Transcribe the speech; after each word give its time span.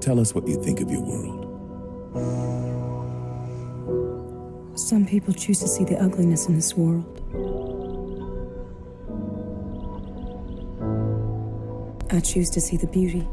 Tell 0.00 0.20
us 0.20 0.34
what 0.34 0.46
you 0.46 0.62
think 0.62 0.80
of 0.80 0.90
your 0.90 1.00
world. 1.00 1.44
Some 4.78 5.06
people 5.06 5.32
choose 5.32 5.60
to 5.60 5.68
see 5.68 5.84
the 5.84 5.96
ugliness 6.02 6.48
in 6.48 6.54
this 6.54 6.74
world. 6.76 7.04
I 12.10 12.20
choose 12.20 12.50
to 12.50 12.60
see 12.60 12.76
the 12.76 12.86
beauty. 12.86 13.26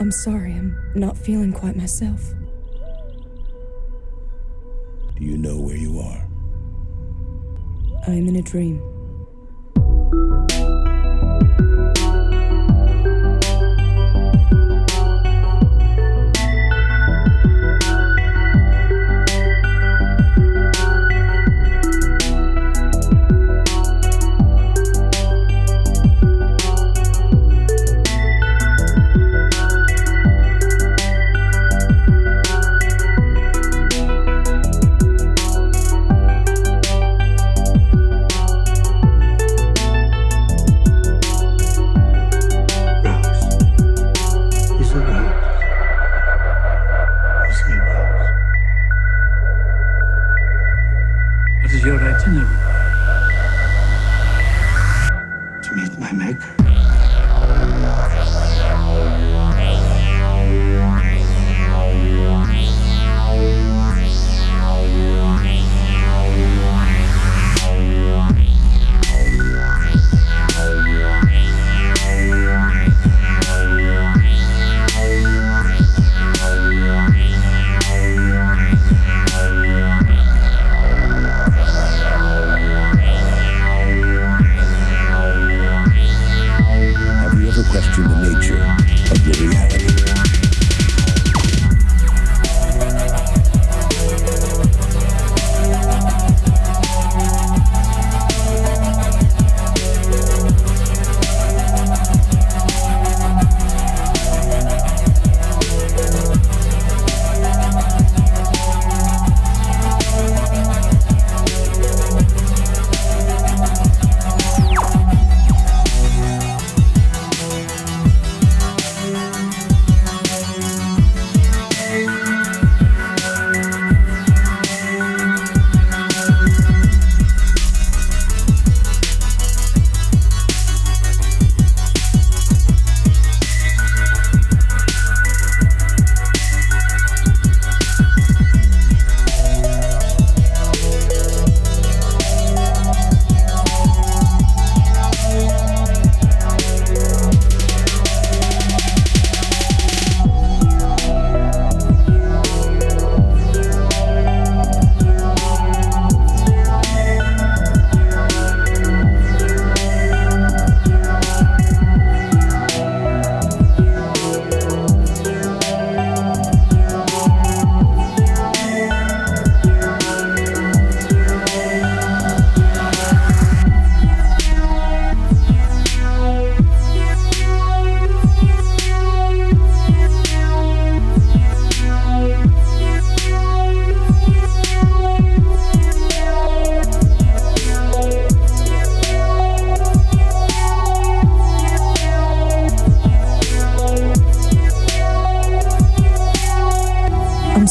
I'm 0.00 0.10
sorry, 0.10 0.52
I'm 0.54 0.74
not 0.94 1.18
feeling 1.18 1.52
quite 1.52 1.76
myself. 1.76 2.32
Do 5.18 5.26
you 5.26 5.36
know 5.36 5.58
where 5.58 5.76
you 5.76 6.00
are? 6.00 6.26
I 8.06 8.12
am 8.12 8.26
in 8.26 8.36
a 8.36 8.42
dream. 8.42 8.80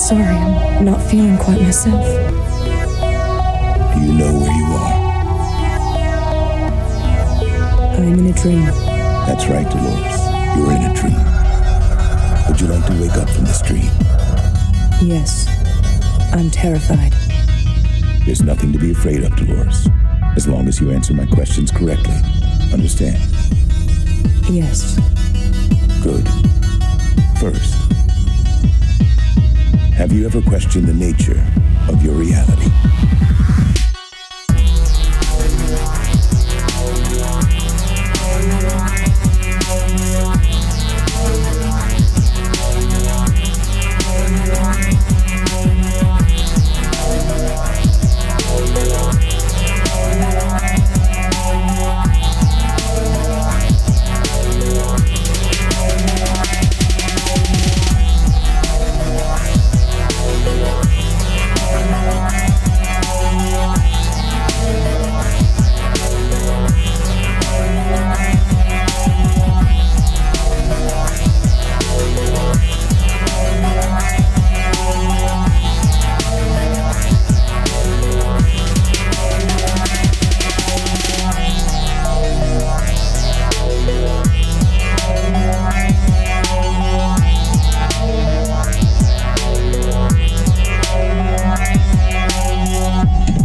Sorry, 0.10 0.24
I'm 0.26 0.86
not 0.86 1.00
feeling 1.04 1.38
quite 1.38 1.62
myself. 1.62 2.04
Do 3.94 4.00
you 4.02 4.14
know 4.14 4.40
where 4.40 4.52
you 4.52 4.66
are? 4.74 4.94
I 7.94 8.02
am 8.02 8.18
in 8.18 8.26
a 8.26 8.34
dream. 8.34 8.66
That's 9.28 9.46
right, 9.46 9.70
Dolores. 9.70 10.20
You're 10.58 10.74
in 10.74 10.82
a 10.90 10.94
dream. 10.96 11.22
Would 12.48 12.60
you 12.60 12.68
like 12.68 12.86
to 12.88 12.94
wake 13.00 13.18
up 13.22 13.30
from 13.30 13.46
this 13.46 13.62
dream? 13.62 13.92
Yes, 15.00 15.46
I'm 16.34 16.50
terrified. 16.50 17.14
There's 18.26 18.42
nothing 18.42 18.74
to 18.74 18.80
be 18.80 18.90
afraid 18.90 19.24
of, 19.24 19.36
Dolores. 19.36 19.88
As 20.36 20.48
long 20.48 20.68
as 20.68 20.82
you 20.82 20.90
answer 20.90 21.14
my 21.14 21.28
questions 21.28 21.70
correctly. 21.70 22.18
Understand? 22.74 23.20
Yes, 24.50 24.98
Good. 26.02 26.28
First, 27.40 27.76
have 30.00 30.14
you 30.14 30.26
ever 30.26 30.42
questioned 30.42 30.88
the 30.88 30.94
nature 30.94 31.46
of 31.90 32.02
your 32.02 32.14
reality? 32.14 32.72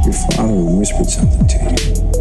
Your 0.05 0.13
father 0.13 0.53
whispered 0.53 1.09
something 1.09 1.47
to 1.47 1.59
you. 1.59 2.14